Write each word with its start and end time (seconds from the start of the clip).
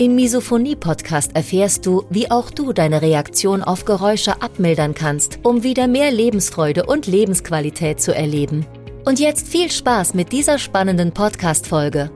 Im 0.00 0.14
Misophonie-Podcast 0.14 1.36
erfährst 1.36 1.84
du, 1.84 2.06
wie 2.08 2.30
auch 2.30 2.50
du 2.50 2.72
deine 2.72 3.02
Reaktion 3.02 3.62
auf 3.62 3.84
Geräusche 3.84 4.40
abmildern 4.40 4.94
kannst, 4.94 5.40
um 5.42 5.62
wieder 5.62 5.88
mehr 5.88 6.10
Lebensfreude 6.10 6.86
und 6.86 7.06
Lebensqualität 7.06 8.00
zu 8.00 8.14
erleben. 8.14 8.64
Und 9.04 9.20
jetzt 9.20 9.46
viel 9.46 9.70
Spaß 9.70 10.14
mit 10.14 10.32
dieser 10.32 10.58
spannenden 10.58 11.12
Podcast-Folge. 11.12 12.10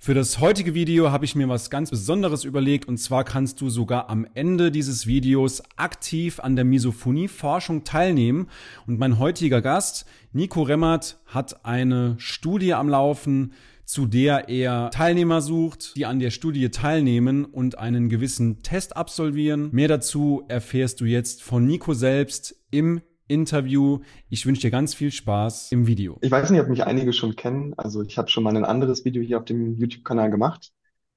Für 0.00 0.14
das 0.14 0.40
heutige 0.40 0.74
Video 0.74 1.12
habe 1.12 1.24
ich 1.24 1.36
mir 1.36 1.48
was 1.48 1.70
ganz 1.70 1.90
Besonderes 1.90 2.42
überlegt 2.42 2.88
und 2.88 2.98
zwar 2.98 3.22
kannst 3.22 3.60
du 3.60 3.70
sogar 3.70 4.10
am 4.10 4.26
Ende 4.34 4.72
dieses 4.72 5.06
Videos 5.06 5.62
aktiv 5.76 6.40
an 6.40 6.56
der 6.56 6.64
Misophonie-Forschung 6.64 7.84
teilnehmen 7.84 8.48
und 8.88 8.98
mein 8.98 9.20
heutiger 9.20 9.62
Gast, 9.62 10.04
Nico 10.32 10.62
Remmert, 10.62 11.20
hat 11.26 11.64
eine 11.64 12.16
Studie 12.18 12.74
am 12.74 12.88
Laufen, 12.88 13.52
zu 13.88 14.06
der 14.06 14.50
er 14.50 14.90
Teilnehmer 14.90 15.40
sucht, 15.40 15.96
die 15.96 16.04
an 16.04 16.18
der 16.18 16.30
Studie 16.30 16.68
teilnehmen 16.68 17.46
und 17.46 17.78
einen 17.78 18.10
gewissen 18.10 18.62
Test 18.62 18.98
absolvieren. 18.98 19.70
Mehr 19.72 19.88
dazu 19.88 20.44
erfährst 20.46 21.00
du 21.00 21.06
jetzt 21.06 21.42
von 21.42 21.66
Nico 21.66 21.94
selbst 21.94 22.54
im 22.70 23.00
Interview. 23.28 24.00
Ich 24.28 24.44
wünsche 24.44 24.60
dir 24.60 24.70
ganz 24.70 24.92
viel 24.92 25.10
Spaß 25.10 25.72
im 25.72 25.86
Video. 25.86 26.18
Ich 26.20 26.30
weiß 26.30 26.50
nicht, 26.50 26.60
ob 26.60 26.68
mich 26.68 26.84
einige 26.84 27.14
schon 27.14 27.34
kennen. 27.34 27.72
Also 27.78 28.02
ich 28.02 28.18
habe 28.18 28.28
schon 28.28 28.44
mal 28.44 28.54
ein 28.54 28.66
anderes 28.66 29.06
Video 29.06 29.22
hier 29.22 29.38
auf 29.38 29.46
dem 29.46 29.78
YouTube-Kanal 29.78 30.30
gemacht. 30.30 30.70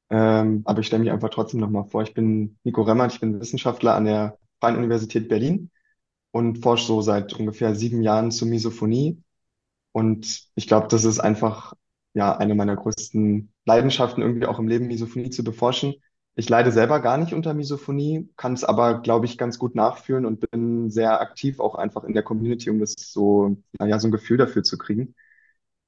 Ähm, 0.10 0.62
aber 0.64 0.80
ich 0.80 0.88
stelle 0.88 1.04
mich 1.04 1.12
einfach 1.12 1.30
trotzdem 1.30 1.60
nochmal 1.60 1.86
vor. 1.90 2.04
Ich 2.04 2.14
bin 2.14 2.58
Nico 2.64 2.84
Remmert, 2.84 3.14
ich 3.14 3.20
bin 3.20 3.38
Wissenschaftler 3.42 3.96
an 3.96 4.06
der 4.06 4.38
Freien 4.62 4.78
Universität 4.78 5.28
Berlin 5.28 5.72
und 6.32 6.60
forsche 6.60 6.86
so 6.86 7.02
seit 7.02 7.34
ungefähr 7.34 7.76
sieben 7.76 8.02
Jahren 8.02 8.32
zur 8.32 8.48
Misophonie. 8.48 9.22
Und 9.92 10.44
ich 10.56 10.68
glaube, 10.68 10.88
das 10.88 11.04
ist 11.04 11.20
einfach 11.20 11.74
ja 12.14 12.36
eine 12.38 12.56
meiner 12.56 12.76
größten 12.76 13.52
Leidenschaften, 13.66 14.22
irgendwie 14.22 14.46
auch 14.48 14.60
im 14.60 14.68
Leben 14.68 14.88
Misophonie 14.88 15.30
zu 15.30 15.44
beforschen. 15.44 15.96
Ich 16.36 16.50
leide 16.50 16.72
selber 16.72 17.00
gar 17.02 17.18
nicht 17.18 17.34
unter 17.34 17.54
Misophonie, 17.54 18.30
kann 18.38 18.54
es 18.54 18.64
aber, 18.64 19.02
glaube 19.02 19.26
ich, 19.26 19.38
ganz 19.38 19.60
gut 19.60 19.76
nachfühlen 19.76 20.26
und 20.26 20.40
bin 20.52 20.90
sehr 20.90 21.20
aktiv 21.22 21.60
auch 21.60 21.76
einfach 21.76 22.04
in 22.06 22.14
der 22.14 22.24
Community, 22.24 22.70
um 22.70 22.80
das 22.80 22.94
so, 22.98 23.58
naja, 23.80 24.00
so 24.00 24.08
ein 24.08 24.12
Gefühl 24.12 24.38
dafür 24.38 24.64
zu 24.64 24.78
kriegen. 24.78 25.14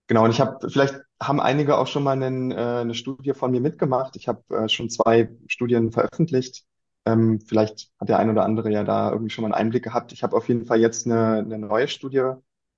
Genau, 0.07 0.25
und 0.25 0.31
ich 0.31 0.41
habe, 0.41 0.69
vielleicht 0.69 0.95
haben 1.21 1.39
einige 1.39 1.77
auch 1.77 1.87
schon 1.87 2.03
mal 2.03 2.11
einen, 2.11 2.51
äh, 2.51 2.55
eine 2.55 2.93
Studie 2.93 3.33
von 3.33 3.51
mir 3.51 3.61
mitgemacht. 3.61 4.15
Ich 4.17 4.27
habe 4.27 4.43
äh, 4.55 4.69
schon 4.69 4.89
zwei 4.89 5.29
Studien 5.47 5.91
veröffentlicht. 5.91 6.65
Ähm, 7.05 7.39
vielleicht 7.41 7.89
hat 7.99 8.09
der 8.09 8.19
ein 8.19 8.29
oder 8.29 8.43
andere 8.43 8.69
ja 8.71 8.83
da 8.83 9.11
irgendwie 9.11 9.29
schon 9.29 9.43
mal 9.43 9.47
einen 9.53 9.65
Einblick 9.67 9.83
gehabt. 9.83 10.11
Ich 10.11 10.21
habe 10.23 10.35
auf 10.35 10.47
jeden 10.49 10.65
Fall 10.65 10.79
jetzt 10.81 11.05
eine, 11.05 11.37
eine 11.39 11.57
neue 11.59 11.87
Studie 11.87 12.33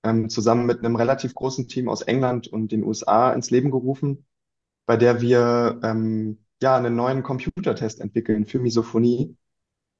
ähm, 0.05 0.29
zusammen 0.29 0.65
mit 0.65 0.79
einem 0.79 0.95
relativ 0.95 1.33
großen 1.35 1.67
Team 1.67 1.89
aus 1.89 2.03
England 2.03 2.47
und 2.47 2.71
den 2.71 2.83
USA 2.83 3.33
ins 3.33 3.51
Leben 3.51 3.71
gerufen, 3.71 4.25
bei 4.85 4.97
der 4.97 5.21
wir 5.21 5.79
ähm, 5.83 6.39
ja, 6.61 6.77
einen 6.77 6.95
neuen 6.95 7.23
Computertest 7.23 7.99
entwickeln 7.99 8.45
für 8.45 8.59
Misophonie. 8.59 9.35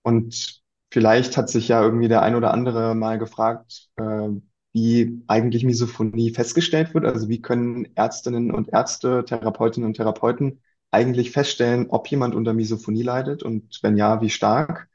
Und 0.03 0.61
vielleicht 0.91 1.37
hat 1.37 1.49
sich 1.49 1.67
ja 1.67 1.81
irgendwie 1.83 2.07
der 2.07 2.21
ein 2.21 2.35
oder 2.35 2.53
andere 2.53 2.95
mal 2.95 3.17
gefragt, 3.19 3.89
äh, 3.97 4.29
wie 4.73 5.23
eigentlich 5.27 5.63
Misophonie 5.63 6.31
festgestellt 6.31 6.93
wird. 6.93 7.05
Also 7.05 7.29
wie 7.29 7.41
können 7.41 7.87
Ärztinnen 7.95 8.51
und 8.51 8.69
Ärzte, 8.69 9.25
Therapeutinnen 9.25 9.87
und 9.87 9.95
Therapeuten 9.95 10.61
eigentlich 10.91 11.31
feststellen, 11.31 11.87
ob 11.89 12.07
jemand 12.09 12.35
unter 12.35 12.53
Misophonie 12.53 13.03
leidet 13.03 13.43
und 13.43 13.79
wenn 13.83 13.97
ja, 13.97 14.21
wie 14.21 14.29
stark. 14.29 14.87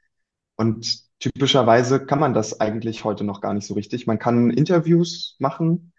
Und 0.57 1.10
typischerweise 1.21 2.05
kann 2.05 2.19
man 2.19 2.35
das 2.35 2.61
eigentlich 2.61 3.05
heute 3.05 3.25
noch 3.25 3.41
gar 3.41 3.55
nicht 3.55 3.67
so 3.67 3.75
richtig. 3.75 4.07
Man 4.07 4.19
kann 4.19 4.51
Interviews 4.51 5.37
machen. 5.39 5.93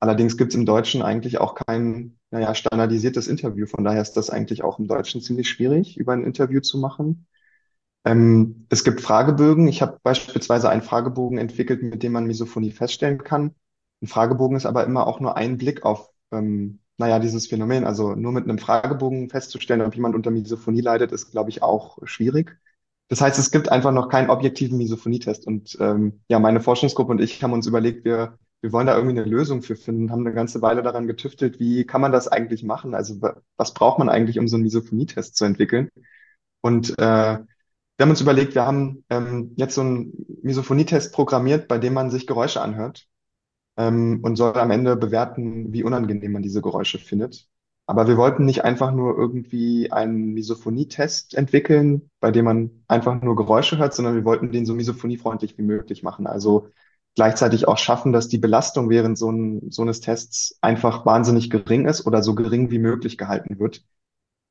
Allerdings 0.00 0.36
gibt 0.36 0.52
es 0.52 0.56
im 0.58 0.66
Deutschen 0.66 1.02
eigentlich 1.02 1.40
auch 1.40 1.54
kein 1.54 2.18
naja, 2.30 2.54
standardisiertes 2.54 3.28
Interview. 3.28 3.66
Von 3.66 3.84
daher 3.84 4.02
ist 4.02 4.14
das 4.16 4.30
eigentlich 4.30 4.62
auch 4.62 4.78
im 4.78 4.88
Deutschen 4.88 5.20
ziemlich 5.20 5.48
schwierig, 5.48 5.96
über 5.96 6.12
ein 6.12 6.24
Interview 6.24 6.60
zu 6.60 6.78
machen. 6.78 7.26
Ähm, 8.04 8.66
es 8.70 8.84
gibt 8.84 9.00
Fragebögen. 9.00 9.68
Ich 9.68 9.82
habe 9.82 9.98
beispielsweise 10.02 10.70
einen 10.70 10.82
Fragebogen 10.82 11.38
entwickelt, 11.38 11.82
mit 11.82 12.02
dem 12.02 12.12
man 12.12 12.26
Misophonie 12.26 12.72
feststellen 12.72 13.18
kann. 13.18 13.54
Ein 14.02 14.06
Fragebogen 14.06 14.56
ist 14.56 14.66
aber 14.66 14.84
immer 14.84 15.06
auch 15.06 15.20
nur 15.20 15.36
ein 15.36 15.58
Blick 15.58 15.84
auf, 15.84 16.10
ähm, 16.32 16.80
naja, 16.98 17.18
dieses 17.18 17.46
Phänomen. 17.48 17.84
Also 17.84 18.14
nur 18.14 18.32
mit 18.32 18.44
einem 18.44 18.58
Fragebogen 18.58 19.28
festzustellen, 19.28 19.82
ob 19.82 19.94
jemand 19.94 20.14
unter 20.14 20.30
Misophonie 20.30 20.80
leidet, 20.80 21.12
ist, 21.12 21.30
glaube 21.30 21.50
ich, 21.50 21.62
auch 21.62 21.98
schwierig. 22.04 22.58
Das 23.10 23.20
heißt, 23.20 23.38
es 23.38 23.50
gibt 23.50 23.70
einfach 23.70 23.92
noch 23.92 24.08
keinen 24.08 24.30
objektiven 24.30 24.78
Misophonietest. 24.78 25.46
Und 25.46 25.76
ähm, 25.80 26.22
ja, 26.28 26.38
meine 26.38 26.60
Forschungsgruppe 26.60 27.12
und 27.12 27.20
ich 27.20 27.42
haben 27.42 27.52
uns 27.52 27.66
überlegt, 27.66 28.04
wir 28.04 28.38
wir 28.60 28.72
wollen 28.72 28.86
da 28.86 28.94
irgendwie 28.96 29.18
eine 29.18 29.28
Lösung 29.28 29.62
für 29.62 29.76
finden, 29.76 30.10
haben 30.10 30.26
eine 30.26 30.34
ganze 30.34 30.60
Weile 30.60 30.82
daran 30.82 31.06
getüftelt, 31.06 31.58
wie 31.60 31.84
kann 31.86 32.00
man 32.00 32.12
das 32.12 32.28
eigentlich 32.28 32.62
machen? 32.62 32.94
Also 32.94 33.20
was 33.56 33.74
braucht 33.74 33.98
man 33.98 34.08
eigentlich, 34.08 34.38
um 34.38 34.48
so 34.48 34.56
einen 34.56 34.64
Misophonie-Test 34.64 35.36
zu 35.36 35.44
entwickeln? 35.44 35.88
Und 36.60 36.90
äh, 36.98 37.38
wir 37.38 38.04
haben 38.04 38.10
uns 38.10 38.20
überlegt, 38.20 38.54
wir 38.54 38.66
haben 38.66 39.04
ähm, 39.10 39.52
jetzt 39.56 39.74
so 39.74 39.80
einen 39.82 40.26
Misophonie-Test 40.42 41.12
programmiert, 41.12 41.68
bei 41.68 41.78
dem 41.78 41.94
man 41.94 42.10
sich 42.10 42.26
Geräusche 42.26 42.60
anhört 42.60 43.06
ähm, 43.78 44.20
und 44.22 44.36
soll 44.36 44.54
am 44.58 44.70
Ende 44.70 44.96
bewerten, 44.96 45.72
wie 45.72 45.84
unangenehm 45.84 46.32
man 46.32 46.42
diese 46.42 46.62
Geräusche 46.62 46.98
findet. 46.98 47.48
Aber 47.90 48.06
wir 48.06 48.16
wollten 48.16 48.44
nicht 48.44 48.62
einfach 48.64 48.92
nur 48.92 49.18
irgendwie 49.18 49.90
einen 49.90 50.32
Misophonie-Test 50.32 51.34
entwickeln, 51.34 52.08
bei 52.20 52.30
dem 52.30 52.44
man 52.44 52.70
einfach 52.86 53.20
nur 53.20 53.34
Geräusche 53.34 53.78
hört, 53.78 53.94
sondern 53.94 54.14
wir 54.14 54.24
wollten 54.24 54.52
den 54.52 54.64
so 54.64 54.74
misophoniefreundlich 54.76 55.58
wie 55.58 55.62
möglich 55.62 56.04
machen. 56.04 56.28
Also 56.28 56.68
gleichzeitig 57.16 57.66
auch 57.66 57.78
schaffen, 57.78 58.12
dass 58.12 58.28
die 58.28 58.38
Belastung 58.38 58.90
während 58.90 59.18
so, 59.18 59.32
ein, 59.32 59.72
so 59.72 59.82
eines 59.82 60.00
Tests 60.00 60.56
einfach 60.60 61.04
wahnsinnig 61.04 61.50
gering 61.50 61.88
ist 61.88 62.06
oder 62.06 62.22
so 62.22 62.36
gering 62.36 62.70
wie 62.70 62.78
möglich 62.78 63.18
gehalten 63.18 63.58
wird. 63.58 63.82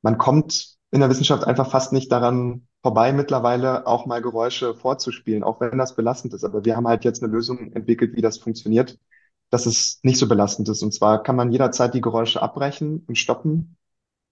Man 0.02 0.18
kommt 0.18 0.76
in 0.90 1.00
der 1.00 1.08
Wissenschaft 1.08 1.44
einfach 1.44 1.70
fast 1.70 1.94
nicht 1.94 2.12
daran 2.12 2.66
vorbei, 2.82 3.14
mittlerweile 3.14 3.86
auch 3.86 4.04
mal 4.04 4.20
Geräusche 4.20 4.74
vorzuspielen, 4.74 5.44
auch 5.44 5.62
wenn 5.62 5.78
das 5.78 5.96
belastend 5.96 6.34
ist. 6.34 6.44
Aber 6.44 6.66
wir 6.66 6.76
haben 6.76 6.86
halt 6.86 7.06
jetzt 7.06 7.22
eine 7.22 7.32
Lösung 7.32 7.72
entwickelt, 7.72 8.14
wie 8.16 8.20
das 8.20 8.36
funktioniert, 8.36 8.98
dass 9.50 9.66
es 9.66 10.00
nicht 10.02 10.18
so 10.18 10.28
belastend 10.28 10.68
ist. 10.68 10.82
Und 10.82 10.92
zwar 10.94 11.22
kann 11.22 11.36
man 11.36 11.52
jederzeit 11.52 11.94
die 11.94 12.00
Geräusche 12.00 12.42
abbrechen 12.42 13.04
und 13.06 13.18
stoppen 13.18 13.76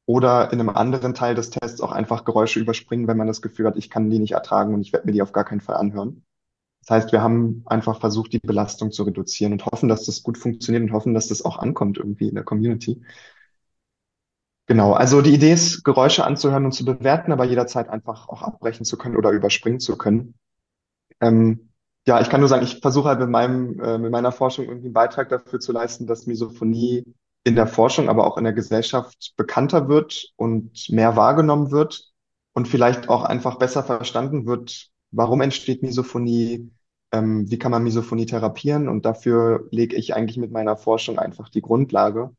oder 0.07 0.53
in 0.53 0.61
einem 0.61 0.71
anderen 0.71 1.15
Teil 1.15 1.35
des 1.35 1.51
Tests 1.51 1.81
auch 1.81 1.93
einfach 1.93 2.25
Geräusche 2.25 2.61
überspringen, 2.61 3.09
wenn 3.09 3.17
man 3.19 3.27
das 3.27 3.43
Gefühl 3.43 3.67
hat, 3.67 3.77
ich 3.77 3.91
kann 3.91 4.11
die 4.11 4.19
nicht 4.19 4.33
ertragen 4.33 4.75
und 4.75 4.81
ich 4.81 4.93
werde 4.93 5.07
mir 5.07 5.13
die 5.13 5.23
auf 5.23 5.33
gar 5.33 5.45
keinen 5.45 5.61
Fall 5.61 5.77
anhören. 5.77 6.25
Das 6.81 6.91
heißt, 6.91 7.13
wir 7.13 7.21
haben 7.23 7.63
einfach 7.67 8.01
versucht, 8.01 8.33
die 8.33 8.39
Belastung 8.39 8.93
zu 8.93 9.03
reduzieren 9.03 9.53
und 9.53 9.67
hoffen, 9.67 9.89
dass 9.89 10.07
das 10.07 10.23
gut 10.23 10.39
funktioniert 10.39 10.85
und 10.85 10.93
hoffen, 10.93 11.15
dass 11.15 11.29
das 11.29 11.45
auch 11.45 11.59
ankommt 11.59 11.99
irgendwie 11.99 12.29
in 12.29 12.35
der 12.35 12.45
Community. 12.45 13.03
Genau, 14.67 14.93
also 14.93 15.23
die 15.23 15.33
Idee 15.33 15.53
ist, 15.53 15.83
Geräusche 15.83 16.25
anzuhören 16.25 16.67
und 16.67 16.73
zu 16.73 16.85
bewerten, 16.85 17.33
aber 17.33 17.45
jederzeit 17.45 17.89
einfach 17.89 18.29
auch 18.29 18.43
abbrechen 18.43 18.85
zu 18.85 18.99
können 18.99 19.17
oder 19.17 19.31
überspringen 19.31 19.81
zu 19.81 19.97
können. 19.97 20.35
Ähm, 21.21 21.68
ja, 22.09 22.23
ich 22.23 22.31
kann 22.31 22.41
nur 22.41 22.49
sagen, 22.49 22.65
ich 22.65 22.81
versuche 22.81 23.09
halt 23.11 23.21
mit 23.21 23.29
meinem, 23.29 23.79
äh, 23.81 23.99
mit 23.99 24.11
meiner 24.11 24.33
Forschung 24.33 24.65
irgendwie 24.65 24.87
einen 24.87 24.95
Beitrag 24.95 25.29
dafür 25.29 25.61
zu 25.61 25.73
leisten, 25.73 26.07
dass 26.07 26.27
Misophonie 26.27 27.05
in 27.45 27.55
der 27.55 27.67
Forschung, 27.67 28.09
aber 28.09 28.27
auch 28.27 28.39
in 28.39 28.45
der 28.45 28.55
Gesellschaft 28.55 29.35
bekannter 29.37 29.89
wird 29.89 30.33
und 30.37 30.89
mehr 30.89 31.17
wahrgenommen 31.17 31.71
wird 31.71 32.11
und 32.55 32.67
vielleicht 32.67 33.11
auch 33.11 33.25
einfach 33.25 33.59
besser 33.59 33.85
verstanden 33.85 34.47
wird, 34.47 34.89
warum 35.11 35.43
entsteht 35.43 35.83
Misophonie, 35.83 36.71
ähm, 37.13 37.51
wie 37.51 37.59
kann 37.59 37.73
man 37.73 37.85
Misophonie 37.85 38.25
therapieren? 38.25 38.89
Und 38.89 39.05
dafür 39.05 39.69
lege 39.71 39.95
ich 39.95 40.15
eigentlich 40.15 40.39
mit 40.39 40.51
meiner 40.51 40.79
Forschung 40.79 41.19
einfach 41.19 41.51
die 41.51 41.63
Grundlage 41.63 42.31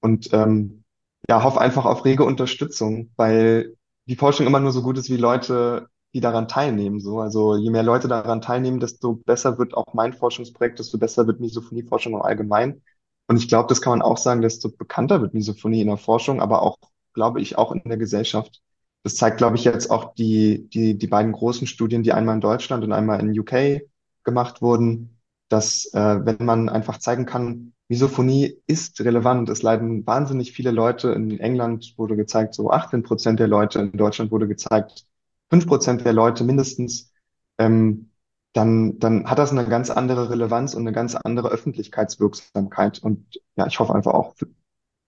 und 0.00 0.32
ähm, 0.32 0.84
ja, 1.28 1.42
hoffe 1.42 1.60
einfach 1.60 1.86
auf 1.86 2.04
rege 2.04 2.22
Unterstützung, 2.22 3.10
weil 3.16 3.74
die 4.06 4.16
Forschung 4.16 4.46
immer 4.46 4.60
nur 4.60 4.70
so 4.70 4.82
gut 4.82 4.96
ist 4.96 5.10
wie 5.10 5.16
Leute, 5.16 5.88
die 6.14 6.20
daran 6.20 6.48
teilnehmen. 6.48 7.00
So, 7.00 7.20
also 7.20 7.56
je 7.56 7.70
mehr 7.70 7.82
Leute 7.82 8.08
daran 8.08 8.40
teilnehmen, 8.40 8.80
desto 8.80 9.14
besser 9.14 9.58
wird 9.58 9.74
auch 9.74 9.94
mein 9.94 10.12
Forschungsprojekt, 10.12 10.78
desto 10.78 10.98
besser 10.98 11.26
wird 11.26 11.40
Misophonieforschung 11.40 12.14
im 12.14 12.22
Allgemeinen. 12.22 12.82
Und 13.26 13.36
ich 13.36 13.48
glaube, 13.48 13.68
das 13.68 13.82
kann 13.82 13.92
man 13.92 14.02
auch 14.02 14.16
sagen, 14.16 14.40
desto 14.40 14.70
bekannter 14.70 15.20
wird 15.20 15.34
Misophonie 15.34 15.82
in 15.82 15.88
der 15.88 15.98
Forschung, 15.98 16.40
aber 16.40 16.62
auch, 16.62 16.78
glaube 17.12 17.40
ich, 17.40 17.58
auch 17.58 17.72
in 17.72 17.82
der 17.84 17.98
Gesellschaft. 17.98 18.62
Das 19.02 19.16
zeigt, 19.16 19.38
glaube 19.38 19.56
ich, 19.56 19.64
jetzt 19.64 19.90
auch 19.90 20.14
die, 20.14 20.68
die, 20.70 20.96
die 20.96 21.06
beiden 21.06 21.32
großen 21.32 21.66
Studien, 21.66 22.02
die 22.02 22.12
einmal 22.12 22.36
in 22.36 22.40
Deutschland 22.40 22.84
und 22.84 22.92
einmal 22.92 23.20
in 23.20 23.38
UK 23.38 23.82
gemacht 24.24 24.62
wurden, 24.62 25.18
dass 25.48 25.86
äh, 25.94 26.24
wenn 26.24 26.44
man 26.44 26.68
einfach 26.68 26.98
zeigen 26.98 27.26
kann, 27.26 27.72
Misophonie 27.88 28.60
ist 28.66 29.00
relevant. 29.00 29.48
Es 29.48 29.62
leiden 29.62 30.06
wahnsinnig 30.06 30.52
viele 30.52 30.70
Leute. 30.70 31.10
In 31.12 31.40
England 31.40 31.94
wurde 31.96 32.16
gezeigt, 32.16 32.54
so 32.54 32.70
18 32.70 33.02
Prozent 33.02 33.40
der 33.40 33.48
Leute. 33.48 33.78
In 33.80 33.92
Deutschland 33.92 34.30
wurde 34.30 34.46
gezeigt, 34.46 35.06
5 35.50 35.66
Prozent 35.66 36.04
der 36.04 36.12
Leute 36.12 36.44
mindestens. 36.44 37.12
Ähm, 37.58 38.10
dann, 38.52 38.98
dann 38.98 39.28
hat 39.30 39.38
das 39.38 39.52
eine 39.52 39.66
ganz 39.66 39.90
andere 39.90 40.30
Relevanz 40.30 40.74
und 40.74 40.82
eine 40.82 40.92
ganz 40.92 41.14
andere 41.14 41.48
Öffentlichkeitswirksamkeit. 41.50 42.98
Und 42.98 43.40
ja, 43.56 43.66
ich 43.66 43.78
hoffe 43.78 43.94
einfach 43.94 44.14
auch 44.14 44.34
für, 44.36 44.48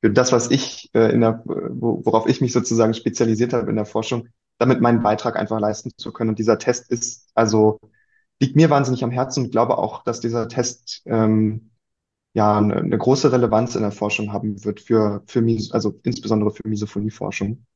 für 0.01 0.11
das, 0.11 0.33
was 0.33 0.51
ich 0.51 0.91
äh, 0.95 1.13
in 1.13 1.21
der, 1.21 1.43
worauf 1.45 2.29
ich 2.29 2.41
mich 2.41 2.53
sozusagen 2.53 2.95
spezialisiert 2.95 3.53
habe 3.53 3.71
in 3.71 3.77
der 3.77 3.87
Forschung, 3.87 4.29
damit 4.59 4.81
meinen 4.81 5.03
Beitrag 5.03 5.37
einfach 5.37 5.59
leisten 5.59 5.91
zu 5.97 6.13
können. 6.13 6.31
Und 6.31 6.39
dieser 6.39 6.59
Test 6.59 6.91
ist 6.91 7.31
also 7.35 7.81
liegt 8.41 8.57
mir 8.57 8.71
wahnsinnig 8.71 9.05
am 9.05 9.11
Herzen 9.11 9.45
und 9.45 9.51
glaube 9.51 9.79
auch, 9.79 10.03
dass 10.05 10.21
dieser 10.21 10.49
Test 10.49 11.03
ähm, 11.07 11.71
ja 12.35 12.57
eine, 12.59 12.77
eine 12.77 12.99
große 12.99 13.33
Relevanz 13.33 13.75
in 13.75 13.83
der 13.83 13.93
Forschung 13.93 14.33
haben 14.33 14.65
wird 14.65 14.81
für 14.81 15.23
für 15.27 15.43
Mis 15.43 15.73
also 15.73 15.99
insbesondere 16.05 16.51
für 16.51 16.67
Misophonie-Forschung. 16.69 17.67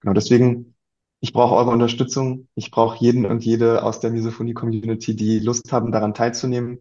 Genau 0.00 0.14
deswegen 0.14 0.74
ich 1.20 1.32
brauche 1.32 1.54
eure 1.54 1.70
Unterstützung. 1.70 2.48
Ich 2.54 2.70
brauche 2.70 2.98
jeden 2.98 3.26
und 3.26 3.44
jede 3.44 3.82
aus 3.82 4.00
der 4.00 4.10
Misophonie-Community, 4.10 5.14
die 5.14 5.38
Lust 5.38 5.72
haben, 5.72 5.92
daran 5.92 6.14
teilzunehmen. 6.14 6.80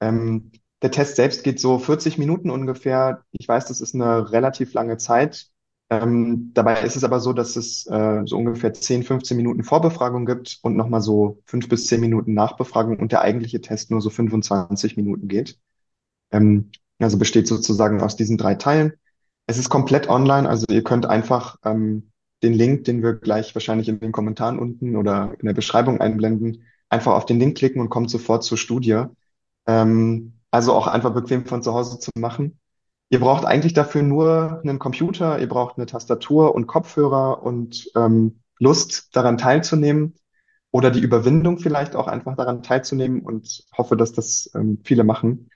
Ähm, 0.00 0.52
der 0.82 0.92
Test 0.92 1.16
selbst 1.16 1.44
geht 1.44 1.60
so 1.60 1.78
40 1.78 2.16
Minuten 2.16 2.50
ungefähr. 2.50 3.24
Ich 3.32 3.46
weiß, 3.48 3.66
das 3.66 3.80
ist 3.80 3.94
eine 3.94 4.32
relativ 4.32 4.72
lange 4.72 4.96
Zeit. 4.96 5.48
Ähm, 5.90 6.52
dabei 6.54 6.82
ist 6.82 6.94
es 6.96 7.02
aber 7.02 7.18
so, 7.18 7.32
dass 7.32 7.56
es 7.56 7.84
äh, 7.88 8.22
so 8.24 8.36
ungefähr 8.36 8.72
10, 8.72 9.02
15 9.02 9.36
Minuten 9.36 9.64
Vorbefragung 9.64 10.24
gibt 10.24 10.60
und 10.62 10.76
nochmal 10.76 11.00
so 11.02 11.42
fünf 11.44 11.68
bis 11.68 11.86
zehn 11.88 12.00
Minuten 12.00 12.32
Nachbefragung 12.32 12.98
und 13.00 13.10
der 13.10 13.22
eigentliche 13.22 13.60
Test 13.60 13.90
nur 13.90 14.00
so 14.00 14.08
25 14.08 14.96
Minuten 14.96 15.26
geht. 15.26 15.58
Ähm, 16.30 16.70
also 17.00 17.18
besteht 17.18 17.48
sozusagen 17.48 18.00
aus 18.02 18.14
diesen 18.14 18.38
drei 18.38 18.54
Teilen. 18.54 18.92
Es 19.46 19.58
ist 19.58 19.68
komplett 19.68 20.08
online, 20.08 20.48
also 20.48 20.64
ihr 20.70 20.84
könnt 20.84 21.06
einfach 21.06 21.56
ähm, 21.64 22.10
den 22.42 22.54
Link, 22.54 22.84
den 22.84 23.02
wir 23.02 23.14
gleich 23.14 23.54
wahrscheinlich 23.54 23.88
in 23.88 24.00
den 24.00 24.12
Kommentaren 24.12 24.58
unten 24.58 24.96
oder 24.96 25.34
in 25.38 25.46
der 25.46 25.54
Beschreibung 25.54 26.00
einblenden, 26.00 26.64
einfach 26.88 27.12
auf 27.12 27.26
den 27.26 27.38
Link 27.38 27.56
klicken 27.56 27.80
und 27.80 27.90
kommt 27.90 28.10
sofort 28.10 28.44
zur 28.44 28.58
Studie. 28.58 29.04
Ähm, 29.66 30.34
also 30.50 30.72
auch 30.72 30.86
einfach 30.86 31.14
bequem 31.14 31.46
von 31.46 31.62
zu 31.62 31.74
Hause 31.74 31.98
zu 31.98 32.10
machen. 32.16 32.58
Ihr 33.10 33.20
braucht 33.20 33.44
eigentlich 33.44 33.72
dafür 33.74 34.02
nur 34.02 34.60
einen 34.62 34.78
Computer, 34.78 35.38
ihr 35.38 35.48
braucht 35.48 35.76
eine 35.76 35.86
Tastatur 35.86 36.54
und 36.54 36.66
Kopfhörer 36.66 37.42
und 37.42 37.90
ähm, 37.96 38.40
Lust 38.58 39.16
daran 39.16 39.38
teilzunehmen 39.38 40.14
oder 40.70 40.90
die 40.90 41.00
Überwindung 41.00 41.58
vielleicht 41.58 41.96
auch 41.96 42.06
einfach 42.06 42.36
daran 42.36 42.62
teilzunehmen 42.62 43.22
und 43.22 43.64
hoffe, 43.76 43.96
dass 43.96 44.12
das 44.12 44.50
ähm, 44.54 44.80
viele 44.84 45.04
machen. 45.04 45.50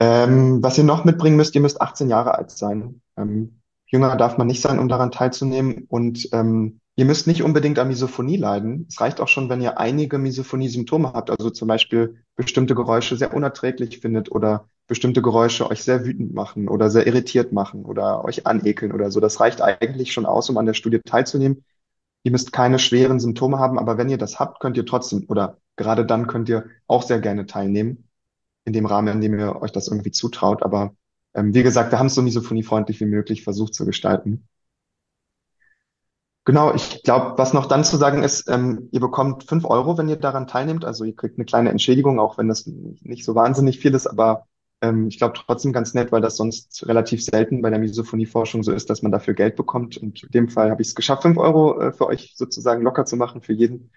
Ähm, 0.00 0.62
was 0.62 0.78
ihr 0.78 0.84
noch 0.84 1.04
mitbringen 1.04 1.36
müsst, 1.36 1.54
ihr 1.54 1.60
müsst 1.60 1.80
18 1.80 2.08
Jahre 2.08 2.34
alt 2.34 2.50
sein. 2.50 3.02
Ähm, 3.16 3.60
Jünger 3.94 4.16
darf 4.16 4.38
man 4.38 4.48
nicht 4.48 4.60
sein, 4.60 4.80
um 4.80 4.88
daran 4.88 5.12
teilzunehmen. 5.12 5.86
Und 5.88 6.28
ähm, 6.32 6.80
ihr 6.96 7.04
müsst 7.04 7.28
nicht 7.28 7.44
unbedingt 7.44 7.78
an 7.78 7.86
Misophonie 7.86 8.36
leiden. 8.36 8.86
Es 8.88 9.00
reicht 9.00 9.20
auch 9.20 9.28
schon, 9.28 9.48
wenn 9.48 9.60
ihr 9.60 9.78
einige 9.78 10.18
Misophonie-Symptome 10.18 11.12
habt, 11.12 11.30
also 11.30 11.48
zum 11.50 11.68
Beispiel 11.68 12.16
bestimmte 12.34 12.74
Geräusche 12.74 13.16
sehr 13.16 13.32
unerträglich 13.32 14.00
findet 14.00 14.32
oder 14.32 14.68
bestimmte 14.88 15.22
Geräusche 15.22 15.70
euch 15.70 15.84
sehr 15.84 16.04
wütend 16.04 16.34
machen 16.34 16.68
oder 16.68 16.90
sehr 16.90 17.06
irritiert 17.06 17.52
machen 17.52 17.84
oder 17.84 18.24
euch 18.24 18.48
anekeln 18.48 18.90
oder 18.90 19.12
so. 19.12 19.20
Das 19.20 19.38
reicht 19.38 19.62
eigentlich 19.62 20.12
schon 20.12 20.26
aus, 20.26 20.50
um 20.50 20.58
an 20.58 20.66
der 20.66 20.74
Studie 20.74 20.98
teilzunehmen. 20.98 21.64
Ihr 22.24 22.32
müsst 22.32 22.52
keine 22.52 22.80
schweren 22.80 23.20
Symptome 23.20 23.60
haben, 23.60 23.78
aber 23.78 23.96
wenn 23.96 24.08
ihr 24.08 24.18
das 24.18 24.40
habt, 24.40 24.58
könnt 24.58 24.76
ihr 24.76 24.86
trotzdem 24.86 25.24
oder 25.28 25.58
gerade 25.76 26.04
dann 26.04 26.26
könnt 26.26 26.48
ihr 26.48 26.66
auch 26.88 27.04
sehr 27.04 27.20
gerne 27.20 27.46
teilnehmen, 27.46 28.08
in 28.64 28.72
dem 28.72 28.86
Rahmen, 28.86 29.14
in 29.14 29.20
dem 29.20 29.38
ihr 29.38 29.62
euch 29.62 29.70
das 29.70 29.86
irgendwie 29.86 30.10
zutraut. 30.10 30.64
Aber 30.64 30.94
ähm, 31.34 31.54
wie 31.54 31.62
gesagt, 31.62 31.92
wir 31.92 31.98
haben 31.98 32.06
es 32.06 32.14
so 32.14 32.22
misophoniefreundlich 32.22 33.00
wie 33.00 33.06
möglich 33.06 33.42
versucht 33.42 33.74
zu 33.74 33.84
gestalten. 33.84 34.48
Genau, 36.46 36.74
ich 36.74 37.02
glaube, 37.02 37.38
was 37.38 37.54
noch 37.54 37.66
dann 37.66 37.84
zu 37.84 37.96
sagen 37.96 38.22
ist, 38.22 38.48
ähm, 38.50 38.88
ihr 38.92 39.00
bekommt 39.00 39.44
fünf 39.44 39.64
Euro, 39.64 39.96
wenn 39.96 40.10
ihr 40.10 40.16
daran 40.16 40.46
teilnehmt. 40.46 40.84
Also 40.84 41.04
ihr 41.04 41.16
kriegt 41.16 41.38
eine 41.38 41.46
kleine 41.46 41.70
Entschädigung, 41.70 42.20
auch 42.20 42.36
wenn 42.36 42.48
das 42.48 42.66
nicht 42.66 43.24
so 43.24 43.34
wahnsinnig 43.34 43.78
viel 43.78 43.94
ist, 43.94 44.06
aber 44.06 44.46
ähm, 44.82 45.08
ich 45.08 45.16
glaube 45.16 45.34
trotzdem 45.34 45.72
ganz 45.72 45.94
nett, 45.94 46.12
weil 46.12 46.20
das 46.20 46.36
sonst 46.36 46.86
relativ 46.86 47.24
selten 47.24 47.62
bei 47.62 47.70
der 47.70 47.78
Misophonie-Forschung 47.78 48.62
so 48.62 48.72
ist, 48.72 48.90
dass 48.90 49.00
man 49.00 49.10
dafür 49.10 49.32
Geld 49.32 49.56
bekommt. 49.56 49.96
Und 49.96 50.22
in 50.22 50.30
dem 50.32 50.48
Fall 50.50 50.70
habe 50.70 50.82
ich 50.82 50.88
es 50.88 50.94
geschafft, 50.94 51.22
fünf 51.22 51.38
Euro 51.38 51.80
äh, 51.80 51.92
für 51.92 52.06
euch 52.06 52.34
sozusagen 52.36 52.82
locker 52.82 53.06
zu 53.06 53.16
machen, 53.16 53.40
für 53.40 53.54
jeden. 53.54 53.90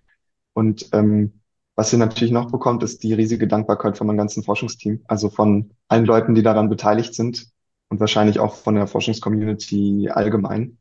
Und 0.53 0.89
ähm, 0.93 1.41
was 1.77 1.93
ihr 1.93 1.99
natürlich 1.99 2.31
noch 2.31 2.49
bekommt, 2.49 2.81
ist 2.81 3.03
die 3.03 3.13
riesige 3.13 3.47
Dankbarkeit 3.47 3.99
von 3.99 4.07
meinem 4.07 4.17
ganzen 4.17 4.43
Forschungsteam, 4.43 5.03
also 5.07 5.29
von 5.29 5.69
allen 5.87 6.05
Leuten, 6.05 6.33
die 6.33 6.41
daran 6.41 6.69
beteiligt 6.69 7.13
sind 7.13 7.51
und 7.89 7.99
wahrscheinlich 7.99 8.39
auch 8.39 8.55
von 8.55 8.73
der 8.73 8.87
Forschungscommunity 8.87 10.09
allgemein. 10.09 10.79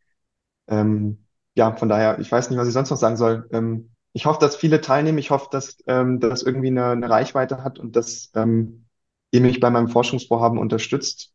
Ähm, 0.69 1.27
ja, 1.55 1.77
von 1.77 1.91
daher, 1.91 2.19
ich 2.19 2.33
weiß 2.33 2.49
nicht, 2.49 2.59
was 2.59 2.67
ich 2.67 2.73
sonst 2.73 2.89
noch 2.89 2.97
sagen 2.97 3.19
soll. 3.19 3.47
Ähm, 3.53 3.91
ich 4.15 4.25
hoffe, 4.25 4.41
dass 4.41 4.57
viele 4.57 4.81
teilnehmen. 4.81 5.19
Ich 5.19 5.31
hoffe, 5.31 5.49
dass 5.51 5.77
ähm, 5.87 6.19
das 6.19 6.43
irgendwie 6.43 6.69
eine, 6.69 6.87
eine 6.87 7.11
Reichweite 7.11 7.63
hat 7.63 7.79
und 7.79 7.95
dass 7.95 8.31
ähm, 8.35 8.87
ihr 9.33 9.43
mich 9.43 9.61
bei 9.61 9.69
meinem 9.69 9.89
Forschungsvorhaben 9.89 10.59
unterstützt. 10.59 11.35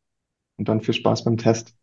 Und 0.58 0.70
dann 0.70 0.82
viel 0.82 0.96
Spaß 0.96 1.24
beim 1.24 1.38
Test. 1.38 1.76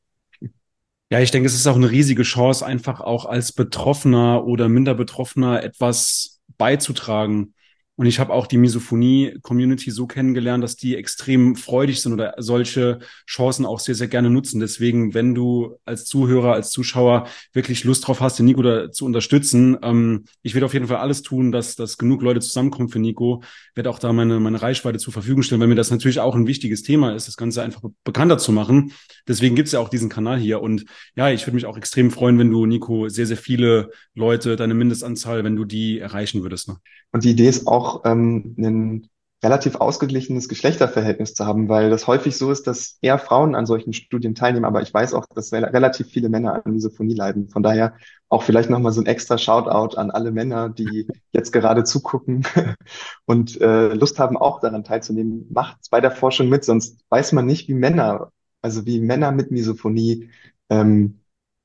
Ja, 1.11 1.21
ich 1.21 1.31
denke, 1.31 1.47
es 1.47 1.55
ist 1.55 1.67
auch 1.69 1.77
eine 1.77 1.91
riesige 1.91 2.25
Chance, 2.25 2.67
einfach 2.67 3.01
auch 3.01 3.25
als 3.25 3.53
Betroffener 3.53 4.45
oder 4.45 4.69
minder 4.69 4.95
Betroffener 4.95 5.63
etwas 5.63 6.41
beizutragen 6.59 7.55
und 7.99 8.07
ich 8.07 8.21
habe 8.21 8.33
auch 8.33 8.47
die 8.47 8.59
Misophonie-Community 8.59 9.91
so 9.91 10.07
kennengelernt, 10.07 10.63
dass 10.63 10.77
die 10.77 10.95
extrem 10.95 11.57
freudig 11.57 12.01
sind 12.01 12.13
oder 12.13 12.35
solche 12.39 13.01
Chancen 13.27 13.67
auch 13.67 13.81
sehr, 13.81 13.97
sehr 13.97 14.07
gerne 14.07 14.31
nutzen. 14.31 14.61
Deswegen, 14.61 15.15
wenn 15.15 15.35
du 15.35 15.81
als 15.85 16.05
Zuhörer, 16.05 16.53
als 16.53 16.71
Zuschauer 16.71 17.27
wirklich 17.53 17.83
Lust 17.83 18.07
drauf 18.07 18.21
hast, 18.21 18.39
den 18.39 18.47
Nico 18.47 18.63
da 18.63 18.93
zu 18.93 19.05
unterstützen, 19.05 19.79
ähm, 19.83 20.27
ich 20.43 20.55
werde 20.55 20.67
auf 20.67 20.75
jeden 20.75 20.87
Fall 20.87 20.99
alles 20.99 21.23
tun, 21.23 21.51
dass, 21.51 21.75
dass 21.75 21.99
genug 21.99 22.23
Leute 22.23 22.39
zusammenkommen 22.39 22.89
für 22.89 23.01
Nico. 23.01 23.43
Werde 23.75 23.91
auch 23.91 23.99
da 23.99 24.13
meine, 24.13 24.39
meine 24.39 24.63
Reichweite 24.63 24.99
zur 24.99 25.13
Verfügung 25.13 25.43
stellen, 25.43 25.61
weil 25.61 25.67
mir 25.67 25.75
das 25.75 25.91
natürlich 25.91 26.21
auch 26.21 26.37
ein 26.37 26.47
wichtiges 26.47 26.85
Thema 26.85 27.17
ist, 27.17 27.27
das 27.27 27.37
Ganze 27.37 27.63
einfach 27.63 27.83
bekannter 28.05 28.39
zu 28.39 28.53
machen. 28.53 28.93
Deswegen 29.27 29.57
gibt's 29.57 29.73
ja 29.73 29.81
auch 29.81 29.89
diesen 29.89 30.09
Kanal 30.09 30.39
hier. 30.39 30.63
Und 30.63 30.85
ja, 31.17 31.33
ich 31.33 31.45
würde 31.49 31.57
mich 31.57 31.67
auch 31.67 31.77
extrem 31.77 32.13
freuen, 32.13 32.39
wenn 32.39 32.53
du, 32.53 32.65
Nico, 32.65 33.09
sehr, 33.09 33.27
sehr 33.27 33.37
viele 33.37 33.91
Leute, 34.15 34.55
deine 34.55 34.75
Mindestanzahl, 34.75 35.43
wenn 35.43 35.57
du 35.57 35.65
die 35.65 35.99
erreichen 35.99 36.43
würdest. 36.45 36.69
Ne? 36.69 36.77
Und 37.11 37.25
die 37.25 37.31
Idee 37.31 37.49
ist 37.49 37.67
auch, 37.67 37.88
ähm, 38.05 38.55
ein 38.59 39.09
relativ 39.43 39.77
ausgeglichenes 39.77 40.49
Geschlechterverhältnis 40.49 41.35
zu 41.35 41.47
haben, 41.47 41.69
weil 41.69 41.91
das 41.91 42.09
häufig 42.09 42.37
so 42.37 42.51
ist, 42.51 42.67
dass 42.67 42.99
eher 43.03 43.19
Frauen 43.19 43.55
an 43.55 43.67
solchen 43.67 43.93
Studien 43.93 44.35
teilnehmen, 44.35 44.65
aber 44.65 44.83
ich 44.83 44.93
weiß 44.93 45.15
auch, 45.15 45.27
dass 45.33 45.53
relativ 45.53 46.09
viele 46.09 46.29
Männer 46.29 46.55
an 46.65 46.73
Misophonie 46.73 47.15
leiden. 47.15 47.49
Von 47.49 47.63
daher 47.63 47.95
auch 48.29 48.43
vielleicht 48.43 48.69
nochmal 48.69 48.93
so 48.93 49.01
ein 49.01 49.07
extra 49.07 49.39
Shoutout 49.39 49.97
an 49.97 50.11
alle 50.11 50.33
Männer, 50.33 50.69
die 50.69 51.07
jetzt 51.31 51.53
gerade 51.53 51.85
zugucken 51.85 52.45
und 53.27 53.61
äh, 53.61 53.95
Lust 53.95 54.19
haben, 54.19 54.37
auch 54.37 54.61
daran 54.61 54.83
teilzunehmen. 54.83 55.47
Macht's 55.51 55.89
bei 55.89 56.01
der 56.01 56.11
Forschung 56.11 56.49
mit, 56.49 56.65
sonst 56.65 56.99
weiß 57.09 57.33
man 57.33 57.47
nicht, 57.47 57.69
wie 57.69 57.75
Männer, 57.75 58.33
also 58.61 58.87
wie 58.87 59.01
Männer 59.01 59.31
mit 59.31 59.53
Misophonie 59.53 60.31
ähm, 60.69 61.21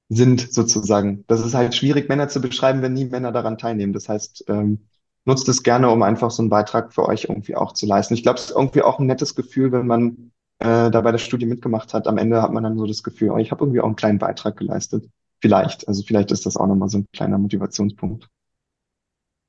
sind 0.09 0.53
sozusagen. 0.53 1.23
Das 1.27 1.43
ist 1.43 1.55
halt 1.55 1.73
schwierig, 1.73 2.07
Männer 2.07 2.27
zu 2.27 2.39
beschreiben, 2.39 2.83
wenn 2.83 2.93
nie 2.93 3.05
Männer 3.05 3.31
daran 3.31 3.57
teilnehmen. 3.57 3.93
Das 3.93 4.07
heißt, 4.09 4.45
ähm, 4.47 4.85
nutzt 5.25 5.47
es 5.49 5.63
gerne, 5.63 5.89
um 5.89 6.03
einfach 6.03 6.31
so 6.31 6.41
einen 6.41 6.49
Beitrag 6.49 6.93
für 6.93 7.07
euch 7.07 7.25
irgendwie 7.25 7.55
auch 7.55 7.73
zu 7.73 7.85
leisten. 7.85 8.13
Ich 8.13 8.23
glaube, 8.23 8.39
es 8.39 8.45
ist 8.45 8.55
irgendwie 8.55 8.81
auch 8.81 8.99
ein 8.99 9.05
nettes 9.05 9.35
Gefühl, 9.35 9.71
wenn 9.71 9.87
man 9.87 10.31
äh, 10.59 10.91
da 10.91 11.01
bei 11.01 11.11
der 11.11 11.19
Studie 11.19 11.45
mitgemacht 11.45 11.93
hat. 11.93 12.07
Am 12.07 12.17
Ende 12.17 12.41
hat 12.41 12.51
man 12.51 12.63
dann 12.63 12.77
so 12.77 12.85
das 12.85 13.03
Gefühl, 13.03 13.31
oh, 13.31 13.37
ich 13.37 13.51
habe 13.51 13.63
irgendwie 13.63 13.81
auch 13.81 13.85
einen 13.85 13.95
kleinen 13.95 14.19
Beitrag 14.19 14.57
geleistet. 14.57 15.09
Vielleicht. 15.41 15.87
Also 15.87 16.03
vielleicht 16.03 16.31
ist 16.31 16.45
das 16.45 16.57
auch 16.57 16.67
nochmal 16.67 16.89
so 16.89 16.99
ein 16.99 17.07
kleiner 17.13 17.37
Motivationspunkt. 17.37 18.29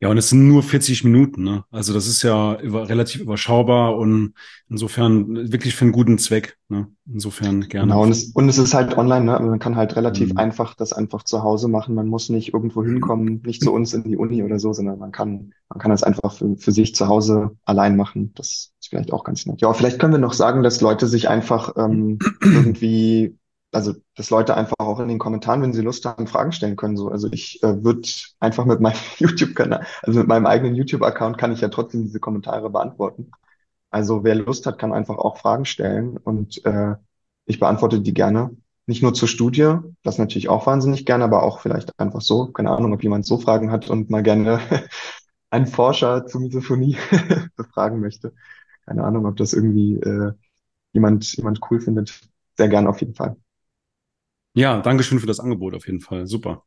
Ja, 0.05 0.11
und 0.11 0.19
es 0.19 0.29
sind 0.29 0.47
nur 0.47 0.63
40 0.63 1.03
Minuten, 1.05 1.45
ne? 1.45 1.65
Also 1.71 1.95
das 1.95 2.07
ist 2.07 2.23
ja 2.23 2.61
über, 2.61 2.91
relativ 2.91 3.23
überschaubar 3.23 3.97
und 3.97 4.35
insofern 4.69 5.51
wirklich 5.51 5.75
für 5.75 5.87
einen 5.87 5.93
guten 5.93 6.19
Zweck, 6.19 6.59
ne? 6.69 6.89
Insofern 7.11 7.63
gerne. 7.63 7.87
Genau, 7.87 8.03
und 8.03 8.11
es, 8.11 8.25
und 8.35 8.47
es 8.51 8.59
ist 8.59 8.75
halt 8.75 8.99
online, 8.99 9.25
ne? 9.25 9.41
Man 9.41 9.59
kann 9.59 9.77
halt 9.77 9.97
relativ 9.97 10.33
mhm. 10.33 10.37
einfach 10.37 10.75
das 10.75 10.93
einfach 10.93 11.23
zu 11.23 11.43
Hause 11.43 11.69
machen. 11.69 11.95
Man 11.95 12.09
muss 12.09 12.29
nicht 12.29 12.53
irgendwo 12.53 12.85
hinkommen, 12.85 13.41
nicht 13.47 13.63
zu 13.63 13.73
uns 13.73 13.95
in 13.95 14.05
die 14.05 14.19
Uni 14.19 14.43
oder 14.43 14.59
so, 14.59 14.75
sondern 14.75 14.99
man 14.99 15.11
kann, 15.11 15.55
man 15.71 15.79
kann 15.79 15.91
das 15.91 16.03
einfach 16.03 16.35
für, 16.35 16.55
für 16.59 16.73
sich 16.73 16.95
zu 16.95 17.09
Hause 17.09 17.53
allein 17.65 17.97
machen. 17.97 18.33
Das 18.35 18.75
ist 18.79 18.91
vielleicht 18.91 19.11
auch 19.11 19.25
ganz 19.25 19.47
nett. 19.47 19.63
Ja, 19.63 19.73
vielleicht 19.73 20.01
können 20.01 20.13
wir 20.13 20.19
noch 20.19 20.35
sagen, 20.35 20.63
dass 20.63 20.83
Leute 20.83 21.07
sich 21.07 21.31
einfach 21.31 21.77
ähm, 21.79 22.19
irgendwie 22.43 23.39
also 23.75 23.95
dass 24.15 24.31
Leute 24.31 24.57
einfach 24.57 24.77
auch 24.79 25.01
in 25.01 25.09
den 25.09 25.19
Kommentaren, 25.19 25.63
wenn 25.63 25.73
sie 25.73 25.83
Lust 25.83 26.05
haben, 26.05 26.27
Fragen 26.27 26.53
stellen 26.53 26.77
können. 26.77 26.97
So, 26.97 27.09
also 27.09 27.29
ich 27.33 27.63
äh, 27.63 27.83
würde 27.85 28.09
einfach 28.41 28.65
mit 28.65 28.81
meinem 28.81 28.97
YouTube-Kanal, 29.19 29.87
also 30.03 30.19
mit 30.21 30.29
meinem 30.29 30.47
eigenen 30.47 30.75
YouTube-Account 30.75 31.39
kann 31.39 31.53
ich 31.53 31.61
ja 31.61 31.69
trotzdem 31.69 32.05
diese 32.05 32.21
Kommentare 32.21 32.71
beantworten. 32.71 33.31
Also 33.91 34.25
wer 34.25 34.35
Lust 34.35 34.67
hat, 34.67 34.79
kann 34.79 34.93
einfach 34.93 35.19
auch 35.19 35.39
Fragen 35.39 35.65
stellen 35.65 36.17
und 36.17 36.65
äh, 36.65 36.95
ich 37.47 37.61
beantworte 37.61 38.01
die 38.01 38.15
gerne. 38.15 38.57
Nicht 38.87 39.03
nur 39.03 39.15
zur 39.15 39.29
Studie, 39.29 39.77
das 40.03 40.19
natürlich 40.19 40.49
auch 40.49 40.67
wahnsinnig 40.67 41.07
gerne, 41.07 41.25
aber 41.25 41.43
auch 41.43 41.61
vielleicht 41.61 41.99
einfach 41.99 42.21
so. 42.21 42.49
Keine 42.49 42.71
Ahnung, 42.71 42.93
ob 42.93 43.03
jemand 43.03 43.25
so 43.25 43.39
Fragen 43.39 43.71
hat 43.71 43.89
und 43.89 44.11
mal 44.11 44.23
gerne 44.23 44.61
einen 45.51 45.67
Forscher 45.67 46.27
zur 46.27 46.43
Misophonie 46.43 46.97
befragen 47.57 48.01
möchte. 48.01 48.35
Keine 48.87 49.05
Ahnung, 49.05 49.27
ob 49.27 49.37
das 49.37 49.53
irgendwie 49.55 49.95
äh, 50.01 50.33
jemand, 50.93 51.37
jemand 51.37 51.61
cool 51.71 51.81
findet, 51.81 52.21
sehr 52.57 52.69
gern 52.69 52.87
auf 52.87 53.01
jeden 53.01 53.15
Fall. 53.15 53.37
Ja, 54.57 54.81
Dankeschön 54.81 55.19
für 55.21 55.27
das 55.27 55.39
Angebot 55.41 55.75
auf 55.75 55.87
jeden 55.87 56.01
Fall. 56.01 56.27
Super. 56.27 56.65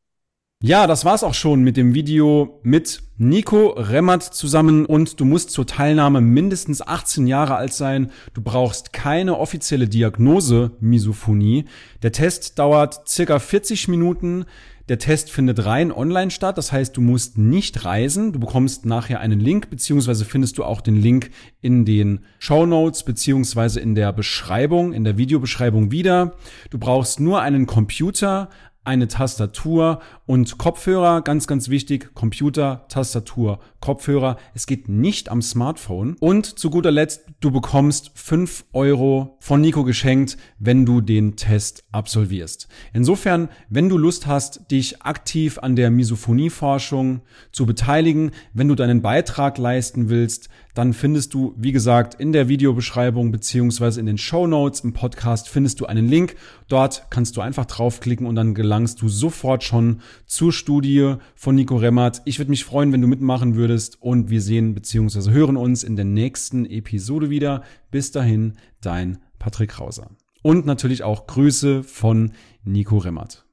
Ja, 0.63 0.87
das 0.87 1.05
war's 1.05 1.23
auch 1.23 1.35
schon 1.35 1.61
mit 1.61 1.77
dem 1.77 1.93
Video 1.93 2.59
mit 2.63 3.03
Nico 3.19 3.67
Remmert 3.77 4.23
zusammen 4.23 4.87
und 4.87 5.19
du 5.19 5.25
musst 5.25 5.51
zur 5.51 5.67
Teilnahme 5.67 6.19
mindestens 6.19 6.81
18 6.81 7.27
Jahre 7.27 7.55
alt 7.55 7.73
sein. 7.73 8.09
Du 8.33 8.41
brauchst 8.41 8.91
keine 8.91 9.37
offizielle 9.37 9.87
Diagnose 9.87 10.71
Misophonie. 10.79 11.65
Der 12.01 12.11
Test 12.11 12.57
dauert 12.57 13.07
circa 13.07 13.37
40 13.37 13.87
Minuten. 13.87 14.45
Der 14.89 14.97
Test 14.97 15.29
findet 15.29 15.63
rein 15.63 15.91
online 15.91 16.31
statt, 16.31 16.57
das 16.57 16.71
heißt, 16.71 16.97
du 16.97 17.01
musst 17.01 17.37
nicht 17.37 17.85
reisen. 17.85 18.31
Du 18.31 18.39
bekommst 18.39 18.83
nachher 18.85 19.19
einen 19.19 19.39
Link, 19.39 19.69
beziehungsweise 19.69 20.25
findest 20.25 20.57
du 20.57 20.63
auch 20.63 20.81
den 20.81 20.95
Link 20.95 21.29
in 21.61 21.85
den 21.85 22.21
Show 22.39 22.65
Notes, 22.65 23.03
beziehungsweise 23.03 23.79
in 23.79 23.93
der 23.93 24.11
Beschreibung, 24.11 24.93
in 24.93 25.03
der 25.03 25.17
Videobeschreibung 25.17 25.91
wieder. 25.91 26.35
Du 26.71 26.79
brauchst 26.79 27.19
nur 27.19 27.41
einen 27.41 27.67
Computer, 27.67 28.49
eine 28.87 29.07
Tastatur 29.07 29.99
und 30.25 30.57
Kopfhörer. 30.57 31.21
Ganz, 31.21 31.45
ganz 31.45 31.69
wichtig. 31.69 32.13
Computer, 32.15 32.85
Tastatur, 32.87 33.59
Kopfhörer. 33.81 34.37
Es 34.55 34.65
geht 34.65 34.87
nicht 34.87 35.29
am 35.29 35.41
Smartphone. 35.41 36.15
Und 36.19 36.45
zu 36.57 36.69
guter 36.69 36.91
Letzt, 36.91 37.25
du 37.41 37.51
bekommst 37.51 38.11
fünf 38.15 38.65
Euro 38.71 39.37
von 39.39 39.61
Nico 39.61 39.83
geschenkt, 39.83 40.37
wenn 40.57 40.85
du 40.85 41.01
den 41.01 41.35
Test 41.35 41.83
absolvierst. 41.91 42.69
Insofern, 42.93 43.49
wenn 43.69 43.89
du 43.89 43.97
Lust 43.97 44.25
hast, 44.25 44.71
dich 44.71 45.01
aktiv 45.01 45.59
an 45.59 45.75
der 45.75 45.91
Misophonieforschung 45.91 47.21
zu 47.51 47.65
beteiligen, 47.65 48.31
wenn 48.53 48.69
du 48.69 48.75
deinen 48.75 49.01
Beitrag 49.01 49.57
leisten 49.57 50.09
willst, 50.09 50.49
dann 50.77 50.93
findest 50.93 51.33
du, 51.33 51.55
wie 51.57 51.71
gesagt, 51.71 52.13
in 52.13 52.31
der 52.31 52.49
Videobeschreibung 52.49 53.31
beziehungsweise 53.31 53.99
in 53.99 54.05
den 54.05 54.19
Show 54.19 54.45
Notes 54.45 54.81
im 54.81 54.93
Podcast 54.93 55.49
findest 55.49 55.79
du 55.79 55.87
einen 55.87 56.07
Link. 56.07 56.35
Dort 56.67 57.07
kannst 57.09 57.35
du 57.35 57.41
einfach 57.41 57.65
draufklicken 57.65 58.27
und 58.27 58.35
dann 58.35 58.53
gelangst 58.53 59.01
du 59.01 59.09
sofort 59.09 59.63
schon 59.63 60.01
zur 60.27 60.53
Studie 60.53 61.15
von 61.33 61.55
Nico 61.55 61.77
Remmert. 61.77 62.21
Ich 62.25 62.37
würde 62.37 62.51
mich 62.51 62.63
freuen, 62.63 62.93
wenn 62.93 63.01
du 63.01 63.07
mitmachen 63.07 63.55
würdest 63.55 63.99
und 64.03 64.29
wir 64.29 64.41
sehen 64.41 64.75
beziehungsweise 64.75 65.31
hören 65.31 65.57
uns 65.57 65.83
in 65.83 65.95
der 65.95 66.05
nächsten 66.05 66.67
Episode 66.67 67.31
wieder. 67.31 67.63
Bis 67.89 68.11
dahin, 68.11 68.53
dein 68.79 69.17
Patrick 69.39 69.71
Krauser. 69.71 70.11
Und 70.43 70.67
natürlich 70.67 71.01
auch 71.01 71.25
Grüße 71.25 71.81
von 71.81 72.33
Nico 72.63 72.99
Remmert. 72.99 73.46